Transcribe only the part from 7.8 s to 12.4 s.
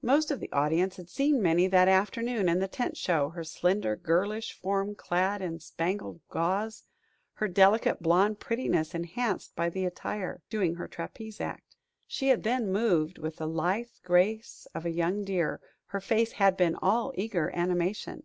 blonde prettiness enhanced by the attire, doing her trapeze act. She